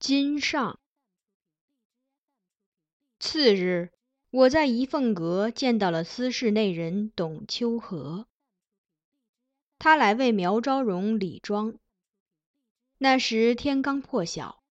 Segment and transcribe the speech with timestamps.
[0.00, 0.78] 今上。
[3.18, 3.90] 次日，
[4.30, 8.26] 我在仪凤阁见到了司事内人董秋和，
[9.76, 11.74] 他来为苗昭荣理妆。
[12.98, 14.62] 那时天刚破晓，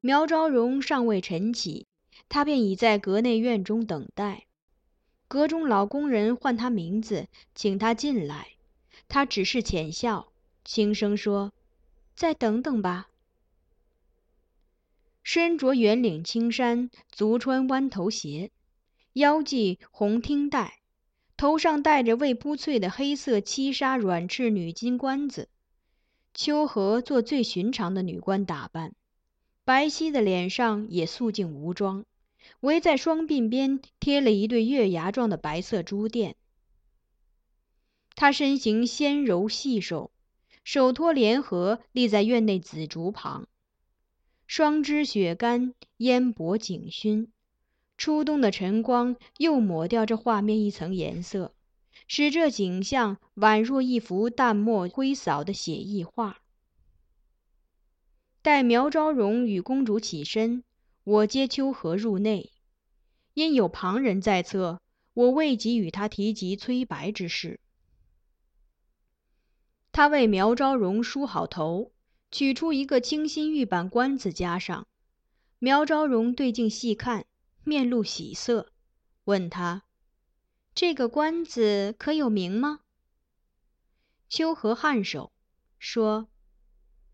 [0.00, 1.86] 苗昭荣尚未晨起，
[2.28, 4.48] 他便已在阁内院中等待。
[5.28, 8.48] 阁中老工人唤他名字，请他进来。
[9.06, 10.32] 他只是浅笑，
[10.64, 11.52] 轻声说
[12.16, 13.10] ：“再等等吧。”
[15.22, 18.50] 身着圆领青衫，足穿弯头鞋，
[19.12, 20.80] 腰系红听带，
[21.36, 25.48] 头上戴着未铺翠的黑色七纱软翅女金冠子。
[26.34, 28.94] 秋荷做最寻常的女官打扮，
[29.64, 32.04] 白皙的脸上也素净无妆。
[32.60, 36.34] 围在双鬓边贴了一对月牙状的白色珠垫。
[38.16, 40.10] 她身形纤柔细瘦，
[40.64, 43.46] 手托莲荷立在院内紫竹旁，
[44.54, 47.32] 双枝雪干，烟薄景熏。
[47.96, 51.54] 初冬的晨光又抹掉这画面一层颜色，
[52.06, 56.42] 使这景象宛若一幅淡墨挥扫的写意画。
[58.42, 60.62] 待苗昭荣与公主起身，
[61.02, 62.50] 我接秋荷入内。
[63.32, 64.82] 因有旁人在侧，
[65.14, 67.58] 我未及与他提及崔白之事。
[69.92, 71.91] 他为苗昭荣梳好头，
[72.32, 74.88] 取出一个清新玉板冠子加上。
[75.58, 77.26] 苗昭荣对镜细看，
[77.62, 78.72] 面露喜色，
[79.24, 79.84] 问他
[80.74, 82.80] ：“这个冠子可有名吗？”
[84.28, 85.30] 秋荷颔首，
[85.78, 86.26] 说：“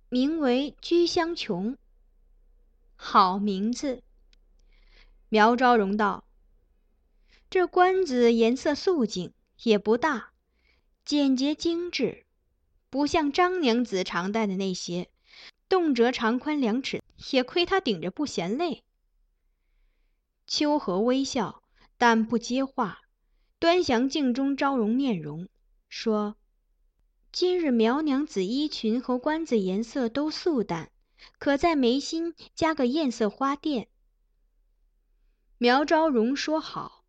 [0.09, 1.77] 名为居香琼。”
[2.95, 4.03] 好名字。
[5.29, 6.25] 苗昭荣道
[7.51, 10.31] ：“这冠子颜色素净，也不大，
[11.05, 12.25] 简洁精致，
[12.91, 15.09] 不像张娘子常戴的那些，
[15.69, 18.83] 动辄长宽两尺，也亏她顶着不嫌累。”
[20.47, 21.63] 秋荷微笑，
[21.99, 23.01] 但不接话，
[23.59, 25.49] 端详镜中昭容面容，
[25.89, 26.37] 说
[27.31, 30.91] ：“今日苗娘子衣裙和冠子颜色都素淡，
[31.39, 33.89] 可在眉心加个艳色花钿。”
[35.59, 37.05] 苗昭荣说好，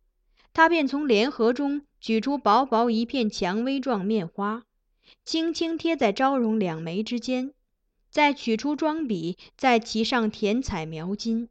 [0.52, 4.64] 他便从莲盒中取出薄薄一片蔷薇状面花，
[5.24, 7.54] 轻轻贴在昭容两眉之间，
[8.10, 11.48] 再取出装笔，在其上填彩描金。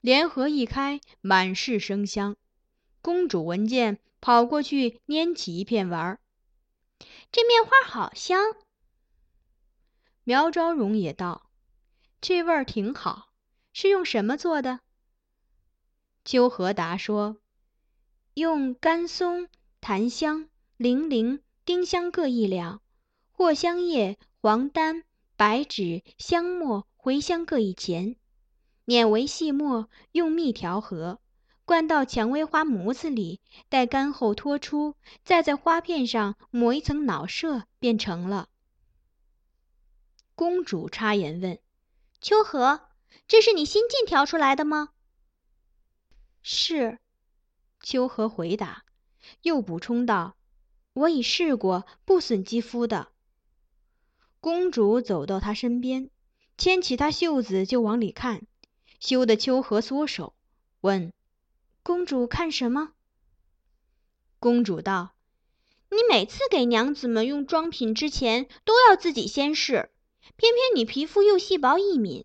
[0.00, 2.36] 莲盒一开，满是生香。
[3.02, 6.20] 公主闻见，跑过去拈起一片玩儿
[7.32, 8.54] 这面花好香。
[10.24, 11.50] 苗昭荣也道
[12.20, 13.30] ：“这味儿挺好，
[13.72, 14.80] 是用什么做的？”
[16.24, 17.38] 秋荷答说
[18.34, 19.48] ：“用干松、
[19.80, 22.80] 檀香、茗苓、丁香各一两，
[23.36, 25.04] 藿香叶、黄丹、
[25.36, 28.16] 白芷、香末、茴香各一钱，
[28.86, 31.20] 碾为细末，用蜜调和，
[31.64, 38.48] 灌到蔷薇花模子里，待干后脱出，再在花片上抹一层脑麝，便成了。”
[40.34, 41.58] 公主插言问
[42.20, 42.88] ：“秋荷，
[43.28, 44.88] 这是你新近调出来的吗？”
[46.42, 46.98] 是，
[47.82, 48.84] 秋荷回答，
[49.42, 50.36] 又补充道
[50.92, 53.08] ：“我已试过，不损肌肤的。”
[54.40, 56.10] 公主走到他身边，
[56.56, 58.42] 牵起他袖子就往里看，
[58.98, 60.34] 羞得秋荷缩手，
[60.80, 61.12] 问
[61.82, 62.92] ：“公主看什么？”
[64.40, 65.12] 公主道
[65.90, 69.90] ：“你每次给娘子们用妆品之前，都要自己先试，
[70.36, 72.24] 偏偏你皮肤又细薄易敏，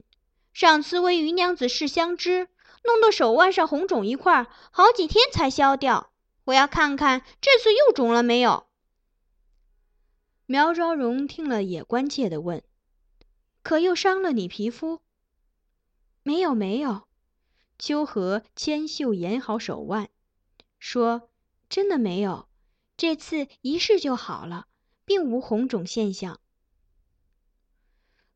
[0.53, 2.47] 上次为余娘子试香脂。”
[2.87, 6.11] 弄得手腕上红肿一块，好几天才消掉。
[6.45, 8.65] 我要看看这次又肿了没有。
[10.45, 12.63] 苗昭荣听了也关切地问
[13.61, 15.01] ：“可又伤了你皮肤
[16.23, 17.07] ？”“没有，没有。”
[17.77, 20.09] 秋荷纤袖掩好手腕，
[20.79, 21.29] 说
[21.67, 22.47] ：“真的没有，
[22.95, 24.67] 这次一试就好了，
[25.03, 26.39] 并无红肿现象。”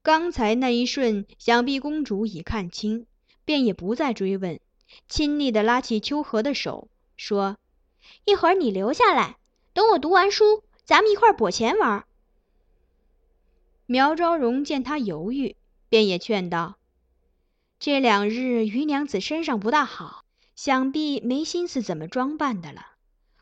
[0.02, 3.06] 刚才那一瞬，想必公主已看清。
[3.46, 4.60] 便也不再追问，
[5.08, 6.88] 亲昵地拉起秋荷的手，
[7.18, 7.58] 说
[8.26, 9.38] ：“一会儿你留下来，
[9.74, 12.06] 等我读完书，咱们一块儿钱玩。”
[13.86, 15.56] 苗昭荣见他犹豫，
[15.90, 16.78] 便也劝道
[17.80, 20.24] ：“这两日余娘子身上不大好，
[20.56, 22.94] 想必没心思怎么装扮的了。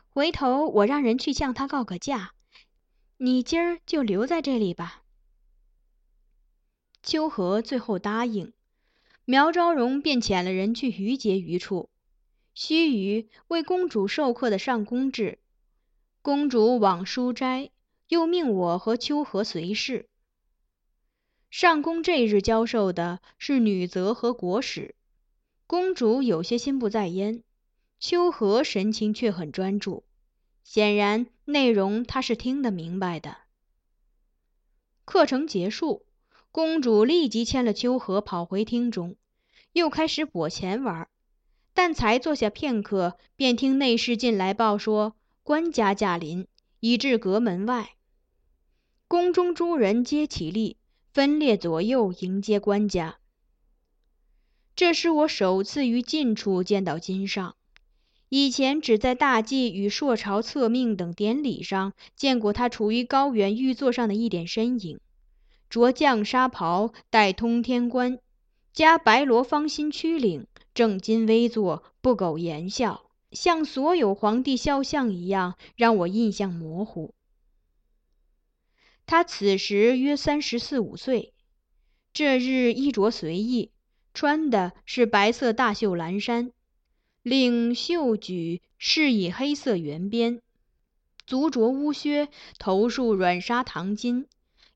[0.08, 2.32] 回头我让人去向她告个假，
[3.18, 5.02] 你今儿就留在这里吧。”
[7.02, 8.52] 秋荷最后答应。
[9.24, 11.90] 苗昭荣便遣了人去余杰余处，
[12.60, 15.38] 须臾为公主授课的上宫制。
[16.22, 17.70] 公主往书斋，
[18.08, 20.08] 又命我和秋荷随侍。
[21.50, 24.96] 上宫这日教授的是女则和国史，
[25.68, 27.44] 公主有些心不在焉，
[28.00, 30.02] 秋荷神情却很专注，
[30.64, 33.36] 显然内容她是听得明白的。
[35.04, 36.04] 课程结束，
[36.50, 39.14] 公主立即牵了秋荷跑回厅中，
[39.72, 41.08] 又开始拨钱玩。
[41.78, 45.14] 但才坐下片刻，便听内侍进来报说
[45.44, 46.48] 官家驾临，
[46.80, 47.90] 已至阁门外。
[49.06, 50.76] 宫中诸人皆起立，
[51.12, 53.18] 分列左右迎接官家。
[54.74, 57.54] 这是我首次于近处见到金上，
[58.28, 64.98] 以前只在大祭与朔朝册命等典礼上见过他处于高原玉座上的一点身影，
[65.70, 68.18] 着绛纱袍，戴通天冠，
[68.72, 70.48] 加白罗方心曲领，
[70.78, 77.16] 正襟危坐，不苟言笑，像所有皇帝肖像一样，让我印象模糊。
[79.04, 81.34] 他此时约三十四五岁，
[82.12, 83.72] 这日衣着随意，
[84.14, 86.52] 穿的是白色大袖蓝衫，
[87.24, 90.40] 领袖举饰以黑色圆边，
[91.26, 94.26] 足着乌靴，头束软纱唐巾，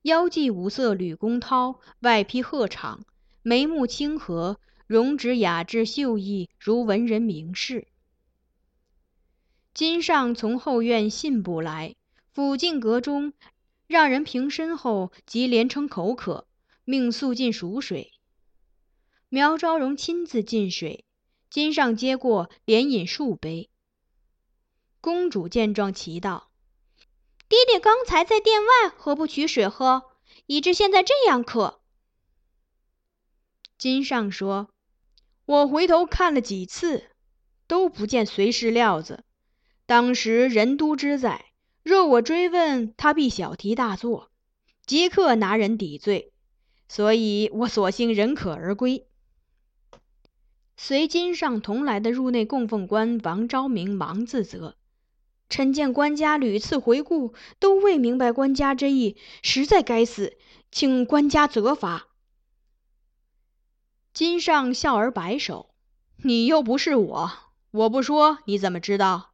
[0.02, 3.02] 腰系五色吕公绦，外披鹤氅，
[3.42, 4.58] 眉目清和，
[4.92, 7.88] 容止雅致秀逸，如文人名士。
[9.72, 11.96] 金上从后院信步来，
[12.34, 13.32] 抚进阁中。
[13.86, 16.46] 让人平身后，即连称口渴，
[16.84, 18.12] 命速进蜀水。
[19.30, 21.06] 苗昭荣亲自进水，
[21.48, 23.70] 金上接过，连饮数杯。
[25.00, 26.50] 公主见状，奇道
[27.48, 30.10] ：“爹爹刚才在殿外，何不取水喝，
[30.44, 31.80] 以致现在这样渴？”
[33.78, 34.70] 金上说
[35.52, 37.10] ：“我回头看了几次，
[37.66, 39.22] 都不见随侍料子，
[39.84, 41.44] 当时人都知在。”
[41.84, 44.30] 若我追问他，必小题大做，
[44.86, 46.32] 即刻拿人抵罪，
[46.88, 49.06] 所以我索性忍渴而归。
[50.74, 54.76] 随金上同来的入内供奉官王昭明忙自责
[55.50, 60.38] ：“臣见官家屡次回顾，都未明白官家之意，实在该死，
[60.70, 62.08] 请官家责罚。”
[64.22, 65.74] 金上笑而摆手
[66.22, 67.32] ：“你又不是我，
[67.72, 69.32] 我不说你怎么知道？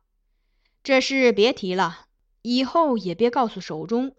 [0.82, 2.06] 这事别提了。”
[2.40, 4.16] 以后也别告诉守中，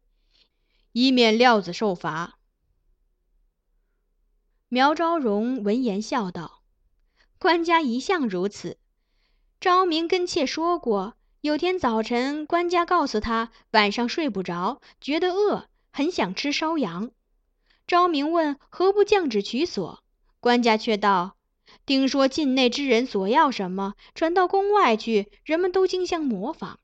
[0.91, 2.37] 以免料子受罚。
[4.67, 6.61] 苗昭荣闻言笑道
[7.39, 8.77] ：“官家一向如此。
[9.59, 17.09] 昭明跟妾说过，有天早晨，官家告诉他晚上睡不着，觉得饿，很想吃烧羊。
[17.87, 20.03] 昭明问何不降旨取所，
[20.39, 21.35] 官家却道：
[21.85, 26.79] 听说境内之人索要什么，传到宫外去，人们都竞相模仿。”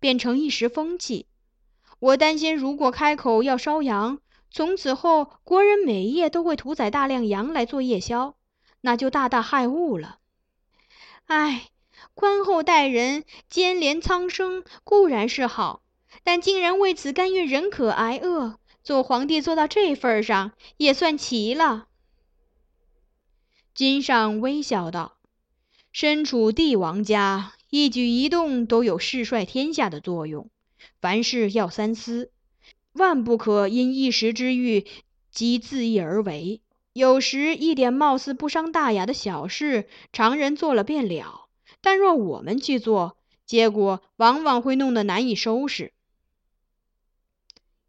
[0.00, 1.26] 变成一时风气，
[1.98, 4.18] 我担心，如果开口要烧羊，
[4.50, 8.34] 从此后国人每夜都会屠宰大量羊来做夜宵，
[8.80, 10.16] 那就大大害物了。
[11.26, 11.68] 唉，
[12.14, 15.82] 宽厚待人、兼怜苍生固然是好，
[16.24, 21.88] 但竟然为此甘愿忍渴挨饿，做皇帝做到这份上，也算奇了。
[23.80, 25.16] 金上微笑道
[25.90, 30.50] ：“身处帝王家。”一举一动都有世率天下的作用，
[31.00, 32.30] 凡事要三思，
[32.92, 34.86] 万不可因一时之欲
[35.30, 36.60] 即自意而为。
[36.92, 41.48] 有时一点貌似不伤大雅的小事，常人做了便了；
[41.80, 45.94] 但若我们去做，结果往往会弄得难以收拾。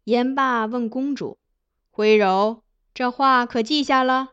[0.04, 1.36] 言罢，问公主
[1.92, 2.62] ：“徽柔，
[2.94, 4.30] 这话可记下了？”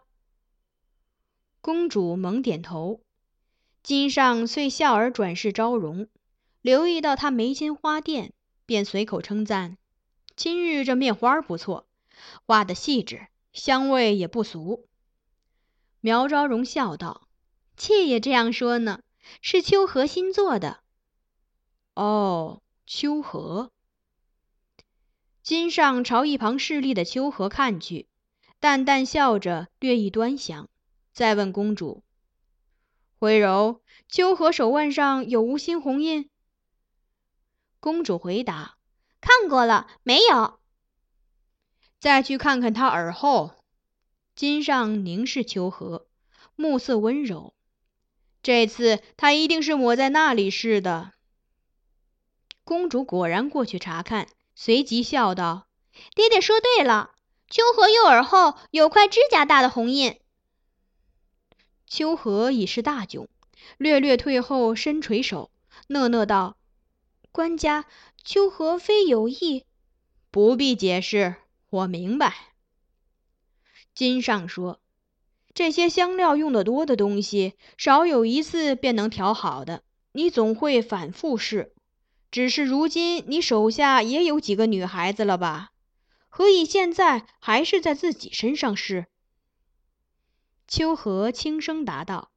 [1.62, 3.01] 公主猛点头。
[3.82, 6.08] 金上遂笑而转视昭容，
[6.62, 8.32] 留意到他眉间花钿，
[8.66, 9.78] 便随口称赞
[10.36, 11.88] ：“今日这面花不错，
[12.46, 14.88] 画的细致，香味也不俗。”
[16.01, 17.28] 苗昭容笑道
[17.78, 19.01] ：“妾也这样说呢，
[19.42, 20.82] 是秋荷新做的。”
[21.96, 23.72] 哦，秋荷。
[25.42, 28.08] 金上朝一旁侍立的秋荷看去，
[28.60, 30.70] 淡淡笑着，略一端详，
[31.20, 32.02] 再问公主。
[33.20, 36.30] 徽柔，秋荷手腕上有无新红印？
[37.82, 38.78] 公主回答
[39.20, 40.62] ：“看过了，没有。”
[42.00, 43.52] 再去看看她耳后。
[44.34, 46.08] 金上凝视秋荷，
[46.56, 47.54] 目色温柔。
[48.42, 51.12] 这次她一定是抹在那里似的。
[52.64, 55.68] 公主果然过去查看，随即笑道
[56.16, 57.12] ：“爹爹说对了，
[57.50, 60.18] 秋荷右耳后有块指甲大的红印。”
[61.89, 63.25] 秋荷已是大窘，
[63.79, 65.50] 略略退后，伸垂手，
[65.88, 66.55] 讷讷道
[67.34, 67.86] ：“官家，
[68.24, 69.65] 秋荷非有意，
[70.29, 71.36] 不必解释，
[71.72, 72.34] 我明白。”
[73.96, 74.79] 金上说
[75.55, 79.81] ：“这些香料用得多的东西，少有一次便能调好的，
[80.12, 81.74] 你总会反复试。
[82.29, 85.72] 只是如今你手下也有几个女孩子了吧？
[86.29, 89.08] 何以现在还是在自己身上试？”
[90.70, 92.30] 秋荷轻声答道：“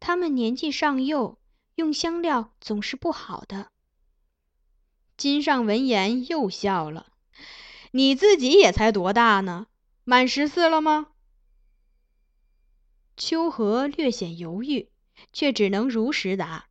[0.00, 1.38] 他们年纪尚幼，
[1.74, 3.70] 用香料总是不好的。”
[5.18, 7.12] 金上闻言又笑了
[7.92, 9.66] ：“你自己也才多大呢？”
[10.04, 11.08] 满十四了吗？
[13.18, 14.90] 秋荷略显犹豫，
[15.34, 16.70] 却只能如实答：“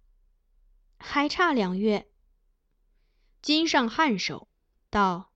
[0.98, 2.08] 还差两月。”
[3.44, 4.48] 金上颔首
[4.90, 5.32] 道：“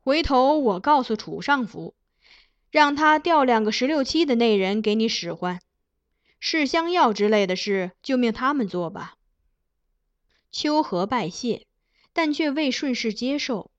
[0.00, 1.94] 回头我告诉楚尚府，
[2.70, 5.60] 让他调两个十六七的内人给你使唤，
[6.38, 9.16] 试香药之类的事就命他们做吧。”
[10.50, 11.66] 秋荷拜谢，
[12.12, 13.70] 但却未顺势接受。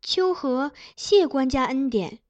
[0.00, 2.20] 秋荷谢官家恩典，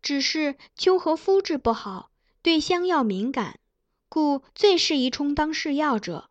[0.00, 2.10] 只是秋荷肤质不好，
[2.42, 3.60] 对香药敏感，
[4.08, 6.30] 故最适宜充当试药者。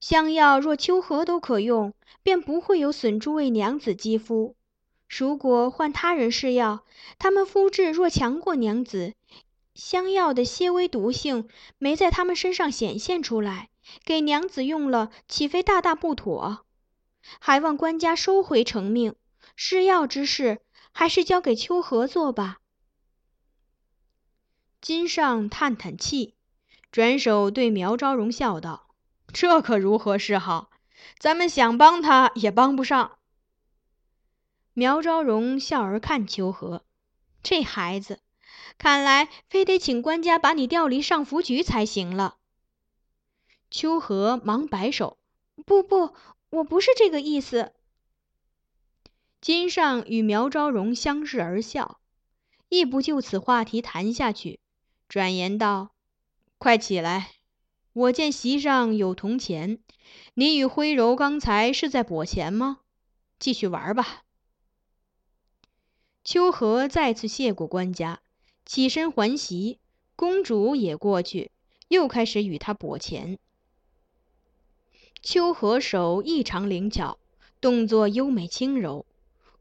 [0.00, 4.56] 香药若秋荷都可用，便不会有损诸位娘子肌肤。
[5.10, 6.84] 如果换他人试药，
[7.18, 9.14] 他们肤质若强过娘子，
[9.74, 11.48] 香药的些微毒性
[11.78, 13.70] 没在他们身上显现出来，
[14.04, 16.64] 给娘子用了，岂非大大不妥？
[17.40, 19.16] 还望官家收回成命。
[19.56, 20.60] 试药之事，
[20.92, 22.58] 还是交给秋荷做吧。
[24.80, 26.36] 金上叹叹气，
[26.92, 28.94] 转手对苗昭荣笑道
[29.34, 30.70] ：“这可如何是好？
[31.18, 33.18] 咱们想帮他也帮不上。”
[34.72, 36.84] 苗昭荣笑而看秋荷，
[37.42, 38.20] 这孩子，
[38.78, 42.36] 看来非得请官家把你调离上福局才行了。
[43.68, 45.18] 秋荷忙摆手
[45.66, 46.14] ：“不不，
[46.50, 47.72] 我不是这个意思。”
[49.40, 52.00] 金尚与苗昭荣相视而笑，
[52.68, 54.60] 亦不就此话题谈下去，
[55.08, 55.90] 转言道
[56.58, 57.32] ：“快起来，
[57.92, 59.80] 我见席上有铜钱，
[60.34, 62.78] 你与徽柔刚才是在博钱吗？
[63.38, 64.22] 继续玩吧。”
[66.30, 68.20] 秋荷再次谢过官家，
[68.64, 69.80] 起身还席，
[70.14, 71.50] 公主也过去，
[71.88, 73.40] 又开始与他博钱。
[75.20, 77.18] 秋荷手异常灵巧，
[77.60, 79.06] 动作优美轻柔。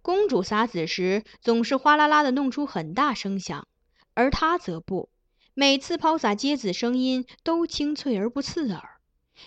[0.03, 3.67] 公主撒子时，总是哗啦啦的弄出很大声响，
[4.13, 5.09] 而她则不，
[5.55, 8.99] 每次抛洒接子声音都清脆而不刺耳，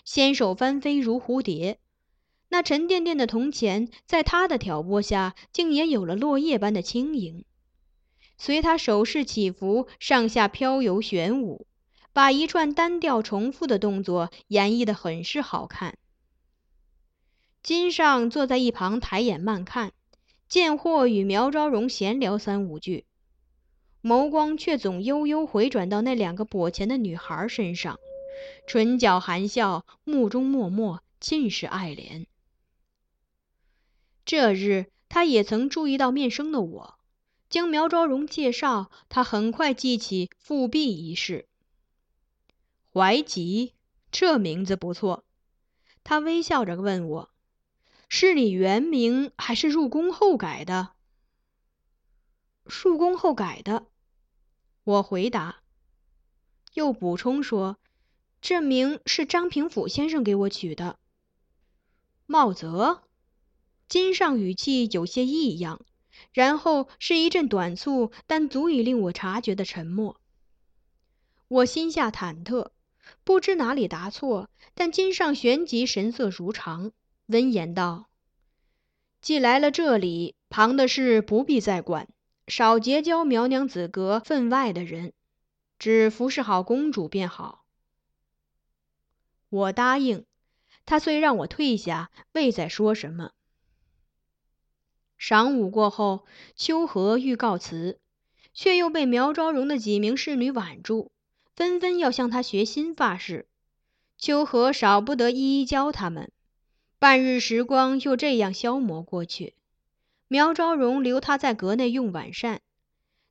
[0.04, 1.78] 纤手翻飞如蝴蝶。
[2.52, 7.46] 那沉甸甸的铜钱，在他的挑拨下，竟也有了落叶般的轻盈。
[8.36, 11.66] 随他手势起伏，上下飘游旋舞，
[12.12, 15.96] 把一串单调重复的动作演绎得很是好看。
[17.62, 19.92] 金上坐在一旁抬眼慢看。
[20.46, 23.06] 见或与苗昭荣闲聊三五句，
[24.02, 27.98] 眸光却总悠悠回转到那两个跛钱的女孩身上，
[28.66, 32.26] 唇角含笑，目中默默，尽是爱怜。
[34.24, 36.98] 这日，他也曾注意到面生的我，
[37.48, 41.48] 经苗昭荣介绍，他很快记起复辟一事。
[42.92, 43.74] 怀吉，
[44.10, 45.24] 这名字不错。
[46.04, 47.30] 他微笑着问我。
[48.14, 50.90] 是你原名还是入宫后改的？
[52.64, 53.86] 入宫后改的，
[54.84, 55.62] 我回答。
[56.74, 57.78] 又补充说，
[58.42, 60.98] 这名是张平甫先生给我取的。
[62.26, 63.04] 茂泽，
[63.92, 65.84] 金上语气有些异样，
[66.32, 70.18] 然后是一阵短促但足以令我察觉的沉默。
[71.46, 72.70] 我心下忐忑，
[73.22, 76.92] 不知哪里答错，但金上旋即神色如常。
[77.26, 78.08] 温言道
[79.20, 82.08] ：“既来了这里，旁的事不必再管，
[82.46, 85.12] 少结交苗娘子阁分外的人，
[85.78, 87.66] 只服侍好公主便好。”
[89.50, 90.24] 我答应。
[90.86, 93.32] 他虽让我退下，未再说什么。
[95.22, 96.24] 晌午过后，
[96.56, 98.00] 秋荷欲告辞，
[98.52, 101.12] 却又被苗昭荣的几名侍女挽住，
[101.54, 103.46] 纷纷要向他学新发式。
[104.18, 106.32] 秋荷少不得一一教他们。
[106.98, 109.54] 半日时光就这样消磨过去，
[110.26, 112.60] 苗昭荣留他在阁内用晚膳，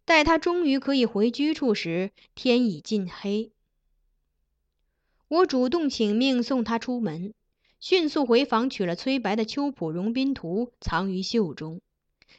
[0.06, 3.52] 待他终于可以回居处时，天已近黑。
[5.28, 7.34] 我主动请命送他出门，
[7.82, 11.82] 迅速回房取了崔白的《秋浦荣宾图》，藏于袖中，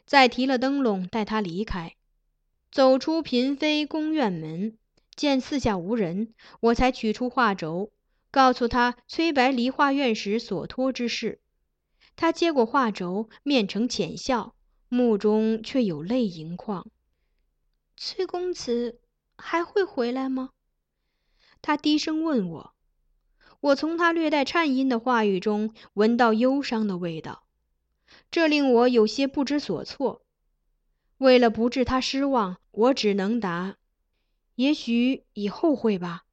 [0.06, 1.96] 再提了灯笼带他离开。
[2.70, 4.78] 走出嫔妃宫院门，
[5.16, 7.90] 见四下无人，我才取出画轴。
[8.30, 11.40] 告诉他崔白离画院时所托之事，
[12.14, 14.54] 他接过画轴，面呈浅笑，
[14.88, 16.86] 目中却有泪盈眶。
[17.96, 19.00] 崔公子
[19.36, 20.50] 还会回来吗？
[21.60, 22.71] 他低声问我。
[23.62, 27.44] 我从他略带颤音的话语中闻到忧伤的味道，
[28.28, 30.24] 这令我有些不知所措。
[31.18, 33.76] 为了不致他失望，我只能答
[34.56, 36.24] ：“也许以后会吧。”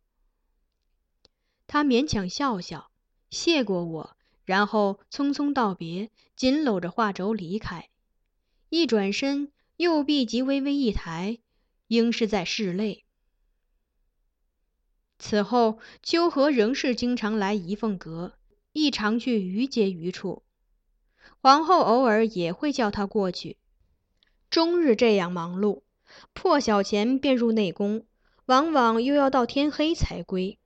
[1.67, 2.89] 他勉强笑笑，
[3.29, 7.89] 谢过我，然后匆匆道别，紧搂着画轴离开。
[8.69, 11.37] 一转身，右臂即微微一抬，
[11.85, 13.05] 应是在拭泪。
[15.19, 18.33] 此后，秋荷仍是经常来怡凤阁，
[18.71, 20.43] 亦常去于街于处。
[21.41, 23.57] 皇后偶尔也会叫他过去，
[24.49, 25.81] 终日这样忙碌，
[26.33, 28.05] 破晓前便入内宫，
[28.45, 30.57] 往往又要到天黑才归。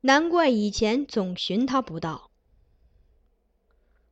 [0.00, 2.30] 难怪以前总寻他不到。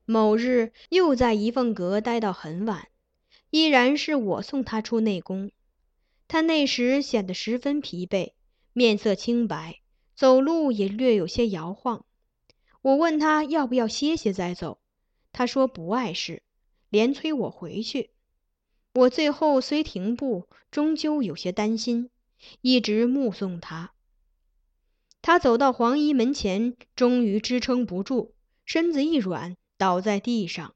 [0.07, 2.89] 某日又在怡凤阁待到很晚，
[3.51, 5.51] 依然是我送他出内宫。
[6.29, 8.33] 他那时显得十分疲惫。
[8.77, 9.79] 面色清白，
[10.17, 12.05] 走路也略有些摇晃。
[12.83, 14.81] 我问他要不要歇歇再走，
[15.31, 16.43] 他说不碍事，
[16.89, 18.11] 连催我回去。
[18.93, 22.11] 我最后虽停步，终究有些担心，
[22.63, 23.93] 一直目送他。
[25.23, 28.33] 他走到黄衣门前，终于支撑不住，
[28.65, 30.75] 身子一软，倒在地上。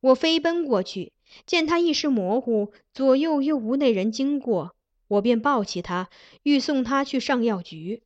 [0.00, 1.12] 我飞奔过去，
[1.44, 4.75] 见他意识模糊，左右又无那人经过。
[5.08, 6.08] 我便抱起他，
[6.42, 8.02] 欲送他去上药局。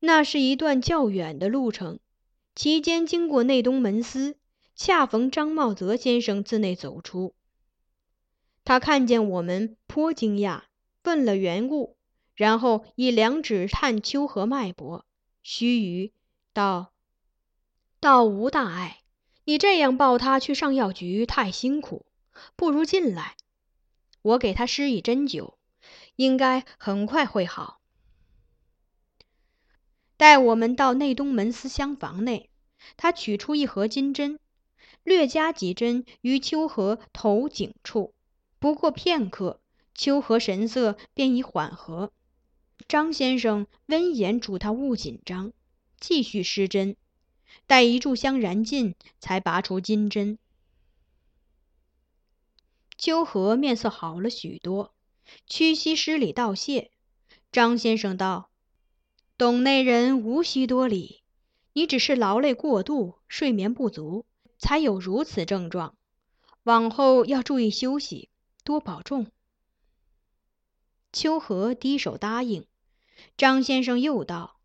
[0.00, 1.98] 那是一段较远的路程，
[2.54, 4.36] 其间经过内东门司，
[4.76, 7.34] 恰逢张茂泽先生自内走出。
[8.64, 10.62] 他看见我们，颇惊讶，
[11.04, 11.96] 问了缘故，
[12.34, 15.06] 然后以两指探秋荷脉搏，
[15.42, 16.12] 须臾
[16.52, 16.92] 道
[18.00, 19.00] ：“道无大碍，
[19.44, 22.06] 你这样抱他去上药局太辛苦，
[22.56, 23.36] 不如进来。”
[24.24, 25.52] 我给他施以针灸，
[26.16, 27.82] 应该很快会好。
[30.16, 32.48] 待我们到内东门司厢房内，
[32.96, 34.40] 他取出一盒金针，
[35.02, 38.14] 略加几针于秋荷头颈处。
[38.58, 39.60] 不过片刻，
[39.94, 42.10] 秋荷神色便已缓和。
[42.88, 45.52] 张先生温言嘱他勿紧张，
[46.00, 46.96] 继续施针，
[47.66, 50.38] 待一炷香燃尽，才拔出金针。
[52.96, 54.94] 秋荷面色好了许多，
[55.46, 56.90] 屈膝施礼道谢。
[57.50, 58.50] 张先生道
[59.36, 61.22] ：“董内人无需多礼，
[61.72, 64.24] 你只是劳累过度，睡眠不足，
[64.58, 65.96] 才有如此症状。
[66.62, 68.30] 往后要注意休息，
[68.64, 69.26] 多保重。”
[71.12, 72.66] 秋荷低首答应。
[73.36, 74.56] 张先生又道：“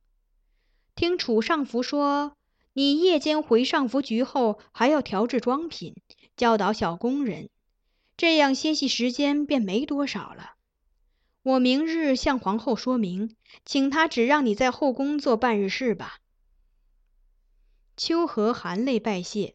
[0.96, 2.36] 听楚尚福说，
[2.74, 5.96] 你夜间回上福局后，还要调制装品，
[6.38, 7.50] 教导小工人。”
[8.20, 10.56] 这样歇息时间便没多少了。
[11.42, 16.20] 我明日向皇后说明，请她只让你在后宫做半日事吧。
[17.96, 19.54] 秋荷含泪拜谢，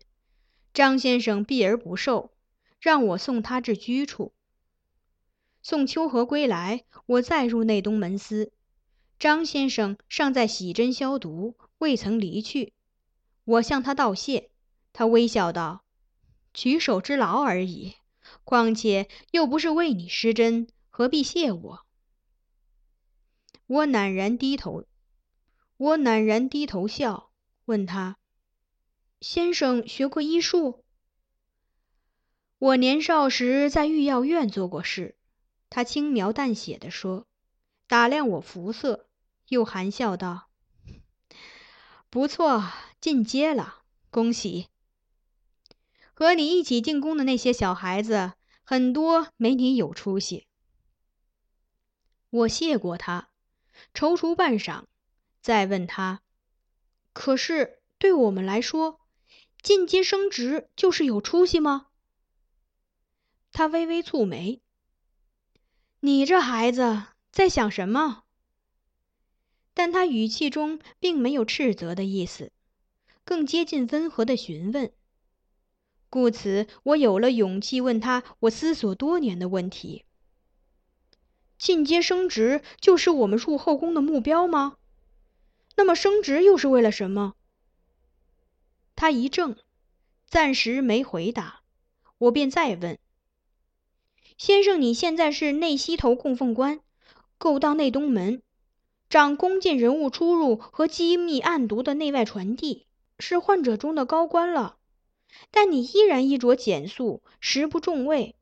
[0.73, 2.33] 张先生避而不受，
[2.81, 4.33] 让我送他至居处。
[5.61, 8.51] 送秋荷归来，我再入内东门司，
[9.19, 12.73] 张先生尚在洗针消毒，未曾离去。
[13.45, 14.49] 我向他道谢，
[14.95, 15.85] 他微笑道
[16.55, 17.97] ：“举手之劳而已。”
[18.45, 21.87] 况且又不是为你施针，何必谢我？
[23.67, 24.85] 我赧然低头，
[25.79, 27.31] 我赧然低头笑，
[27.65, 28.19] 问他
[29.23, 30.85] ：“先生学过医术？”
[32.59, 35.17] 我年少时在御药院做过事。
[35.71, 37.27] 他轻描淡写的说，
[37.89, 39.09] 打量我肤色，
[39.49, 40.49] 又含笑道
[42.11, 42.63] ：“不错，
[43.01, 44.69] 进阶了，恭喜。”
[46.15, 50.47] 和你一起进宫的那些小孩子，很多没你有出息。
[52.31, 53.31] 我谢过他，
[53.93, 54.85] 踌躇半晌，
[55.41, 56.23] 再问他
[57.13, 59.01] ：“可是对我们来说，
[59.61, 61.89] 进阶升职就是有出息吗？”
[63.51, 64.61] 他微微蹙眉
[66.01, 68.23] ：“你这孩子在想什么？”
[69.75, 72.53] 但他语气中并没有斥责的意思，
[73.25, 74.93] 更接近温和的询问。
[76.15, 80.05] 故此，我有了勇气问他我思索多年的问题：
[81.59, 84.77] 进阶升职就是我们入后宫的目标吗？
[85.75, 87.35] 那么升职又是为了什么？
[88.95, 89.57] 他一怔，
[90.29, 91.63] 暂时没回答。
[92.19, 92.97] 我便再问：
[94.39, 96.79] 先生，你现在是内西头供奉官，
[97.39, 98.41] 勾当内东门，
[99.11, 102.87] 掌宫禁人物出入和机密暗读的内外传递，
[103.19, 104.77] 是患者中的高官了。
[105.51, 108.35] 但你依然衣着简素，食不重味，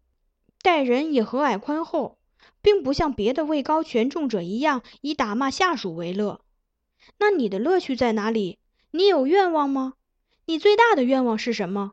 [0.62, 2.18] 待人也和蔼宽厚，
[2.60, 6.44] 并不像别的位高权重者一样以打骂下属为乐。
[7.18, 8.58] 那你的乐趣在哪里？
[8.90, 9.94] 你有愿望吗？
[10.46, 11.92] 你最大的愿望是什么？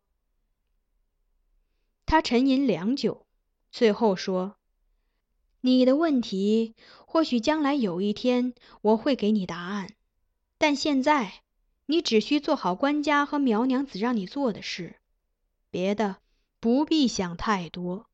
[2.05, 3.25] 他沉吟良久，
[3.71, 4.55] 最后说
[5.61, 9.89] ：“你的问题，或许将来有一天我会给你答案，
[10.57, 11.41] 但现在
[11.91, 14.97] 你只需做好官家和苗娘子让你做的事，
[15.71, 16.17] 别的
[16.59, 18.05] 不必想太多。”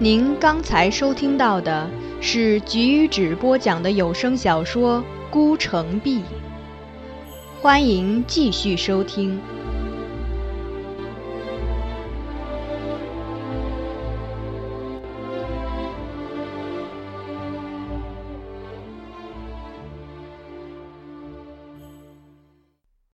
[0.00, 1.88] 您刚才收听到的
[2.20, 4.98] 是菊止播讲的有声小说
[5.30, 6.18] 《孤城闭》，
[7.62, 9.38] 欢迎继续收听。